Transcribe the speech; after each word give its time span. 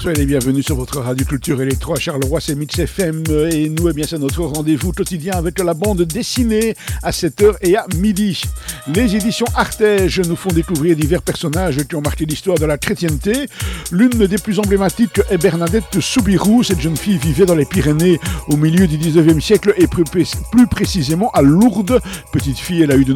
Soyez 0.00 0.16
les 0.16 0.24
bienvenus 0.24 0.64
sur 0.64 0.76
votre 0.76 0.98
radio 1.00 1.26
culture 1.26 1.60
électro 1.60 1.94
à 1.94 1.98
Charleroi, 1.98 2.40
c'est 2.40 2.54
Mix 2.54 2.78
FM 2.78 3.22
et 3.52 3.68
nous, 3.68 3.88
eh 3.90 3.92
bien, 3.92 4.06
c'est 4.08 4.18
notre 4.18 4.42
rendez-vous 4.44 4.92
quotidien 4.92 5.34
avec 5.34 5.58
la 5.58 5.74
bande 5.74 6.02
dessinée 6.02 6.74
à 7.02 7.10
7h 7.10 7.56
et 7.60 7.76
à 7.76 7.84
midi. 7.96 8.42
Les 8.94 9.14
éditions 9.14 9.46
Artege 9.54 10.20
nous 10.20 10.36
font 10.36 10.48
découvrir 10.48 10.96
divers 10.96 11.20
personnages 11.20 11.84
qui 11.86 11.96
ont 11.96 12.00
marqué 12.00 12.24
l'histoire 12.24 12.56
de 12.58 12.64
la 12.64 12.78
chrétienté. 12.78 13.46
L'une 13.92 14.26
des 14.26 14.38
plus 14.38 14.58
emblématiques 14.58 15.20
est 15.28 15.36
Bernadette 15.36 16.00
Soubirou. 16.00 16.62
Cette 16.62 16.80
jeune 16.80 16.96
fille 16.96 17.18
vivait 17.18 17.44
dans 17.44 17.54
les 17.54 17.66
Pyrénées 17.66 18.18
au 18.48 18.56
milieu 18.56 18.86
du 18.86 18.96
19e 18.96 19.40
siècle 19.40 19.74
et 19.76 19.86
plus, 19.86 20.04
précisément 20.66 21.30
à 21.32 21.42
Lourdes. 21.42 22.00
Petite 22.32 22.58
fille, 22.58 22.82
elle 22.82 22.92
a 22.92 22.96
eu 22.96 23.04
de 23.04 23.10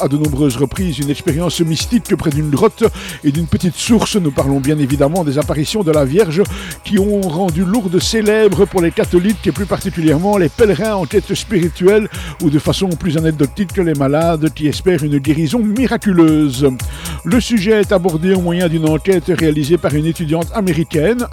à 0.00 0.06
de 0.06 0.16
nombreuses 0.16 0.56
reprises 0.56 0.98
une 1.00 1.10
expérience 1.10 1.60
mystique 1.60 2.14
près 2.14 2.30
d'une 2.30 2.50
grotte 2.50 2.84
et 3.24 3.32
d'une 3.32 3.46
petite 3.46 3.74
source. 3.74 4.14
Nous 4.16 4.30
parlons 4.30 4.49
bien 4.58 4.78
évidemment 4.78 5.22
des 5.22 5.38
apparitions 5.38 5.84
de 5.84 5.92
la 5.92 6.04
Vierge 6.04 6.42
qui 6.82 6.98
ont 6.98 7.20
rendu 7.20 7.64
Lourdes 7.64 8.00
célèbre 8.00 8.64
pour 8.64 8.80
les 8.80 8.90
catholiques 8.90 9.46
et 9.46 9.52
plus 9.52 9.66
particulièrement 9.66 10.38
les 10.38 10.48
pèlerins 10.48 10.94
en 10.94 11.04
quête 11.04 11.32
spirituelle 11.34 12.08
ou 12.42 12.50
de 12.50 12.58
façon 12.58 12.88
plus 12.88 13.16
anecdotique 13.16 13.72
que 13.74 13.82
les 13.82 13.94
malades 13.94 14.52
qui 14.52 14.66
espèrent 14.66 15.04
une 15.04 15.18
guérison 15.18 15.60
miraculeuse. 15.60 16.68
Le 17.24 17.38
sujet 17.38 17.80
est 17.80 17.92
abordé 17.92 18.32
au 18.32 18.40
moyen 18.40 18.66
d'une 18.68 18.88
enquête 18.88 19.30
réalisée 19.38 19.76
par 19.76 19.94
une 19.94 20.06
étudiante 20.06 20.48
américaine 20.54 21.26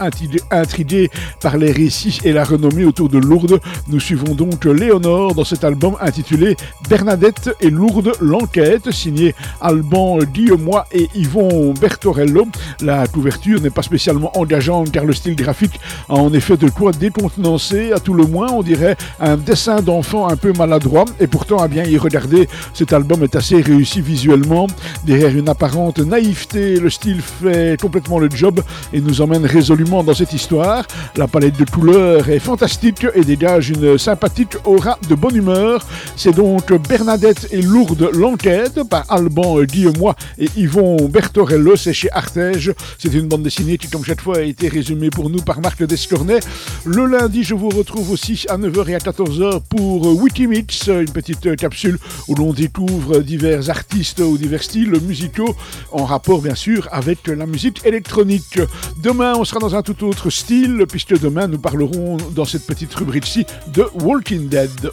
intriguée 0.52 1.10
par 1.40 1.56
les 1.56 1.72
récits 1.72 2.20
et 2.26 2.34
la 2.34 2.44
renommée 2.44 2.84
autour 2.84 3.08
de 3.08 3.18
Lourdes. 3.18 3.62
Nous 3.88 4.02
suivons 4.02 4.36
donc 4.36 4.66
Léonore 4.66 5.34
dans 5.34 5.46
cet 5.46 5.64
album 5.64 5.96
intitulé 6.02 6.58
Bernadette 6.90 7.52
et 7.62 7.70
Lourdes 7.70 8.12
l'enquête, 8.20 8.92
signé 8.92 9.34
Alban 9.62 10.20
Guillaume 10.34 10.70
et 10.92 11.08
Yvon 11.16 11.74
Bertorello. 11.74 12.48
La 12.82 13.08
couverture 13.08 13.62
n'est 13.62 13.70
pas 13.70 13.82
spécialement 13.82 14.38
engageante 14.38 14.92
car 14.92 15.06
le 15.06 15.14
style 15.14 15.38
graphique 15.38 15.80
a 16.10 16.16
en 16.16 16.34
effet 16.34 16.58
de 16.58 16.70
quoi 16.70 16.92
décontenancer, 16.92 17.94
à 17.94 18.00
tout 18.00 18.14
le 18.14 18.26
moins 18.26 18.52
on 18.52 18.62
dirait 18.62 18.98
un 19.22 19.38
dessin 19.38 19.82
d'enfant 19.82 20.28
un 20.28 20.36
peu 20.36 20.52
maladroit 20.52 21.06
et 21.22 21.28
pourtant 21.28 21.60
à 21.60 21.70
bien 21.70 21.86
y 21.86 21.98
regarder 21.98 22.50
cet 22.74 22.92
album 22.92 23.24
est 23.24 23.38
assez 23.38 23.62
réussi 23.62 24.02
visuellement. 24.02 24.68
Derrière 25.06 25.36
une 25.36 25.48
naïveté, 26.06 26.80
le 26.80 26.90
style 26.90 27.22
fait 27.22 27.80
complètement 27.80 28.20
le 28.20 28.30
job 28.30 28.62
et 28.94 29.00
nous 29.00 29.22
emmène 29.22 29.46
résolument 29.46 30.04
dans 30.04 30.14
cette 30.14 30.34
histoire. 30.34 30.86
La 31.16 31.28
palette 31.28 31.58
de 31.58 31.66
couleurs 31.66 32.30
est 32.30 32.40
fantastique 32.40 33.06
et 33.14 33.24
dégage 33.24 33.70
une 33.70 33.98
sympathique 33.98 34.56
aura 34.66 34.98
de 35.08 35.16
bonne 35.16 35.36
humeur. 35.36 35.86
C'est 36.16 36.34
donc 36.34 36.74
Bernadette 36.88 37.48
et 37.52 37.62
Lourdes 37.62 38.10
l'enquête 38.14 38.82
par 38.90 39.06
Alban 39.10 39.62
Guillaume 39.64 40.14
et 40.40 40.50
Yvon 40.56 41.08
Bertorello, 41.08 41.76
c'est 41.76 41.94
chez 41.94 42.12
Artege. 42.12 42.74
C'est 42.98 43.14
une 43.14 43.28
bande 43.28 43.44
dessinée 43.44 43.78
qui, 43.78 43.88
comme 43.88 44.04
chaque 44.04 44.22
fois, 44.22 44.38
a 44.38 44.42
été 44.42 44.68
résumée 44.70 45.10
pour 45.10 45.30
nous 45.30 45.42
par 45.42 45.62
Marc 45.62 45.84
Descornet. 45.84 46.40
Le 46.86 47.06
lundi, 47.06 47.44
je 47.44 47.54
vous 47.54 47.70
retrouve 47.70 48.12
aussi 48.12 48.46
à 48.50 48.58
9h 48.58 48.90
et 48.90 48.96
à 48.96 49.00
14h 49.00 49.62
pour 49.70 50.08
Wikimix, 50.22 50.88
une 50.88 51.12
petite 51.12 51.56
capsule 51.56 52.00
où 52.28 52.36
l'on 52.36 52.54
découvre 52.54 53.20
divers 53.20 53.70
artistes 53.70 54.20
ou 54.20 54.38
divers 54.38 54.64
styles 54.64 55.00
musicaux 55.02 55.56
en 55.92 56.06
rapport, 56.06 56.42
bien 56.42 56.56
sûr, 56.56 56.88
avec 56.92 57.28
la 57.28 57.46
musique 57.46 57.86
électronique. 57.86 58.60
Demain, 58.98 59.34
on 59.38 59.46
sera 59.46 59.60
dans 59.60 59.76
un 59.76 59.82
tout 59.82 60.06
autre 60.06 60.30
style, 60.30 60.86
puisque 60.90 61.20
demain, 61.20 61.48
nous 61.48 61.60
parlerons 61.60 62.18
dans 62.36 62.46
cette 62.46 62.66
petite 62.66 62.94
rubrique-ci 62.94 63.46
de 63.74 63.86
Walking 64.02 64.48
Dead. 64.50 64.92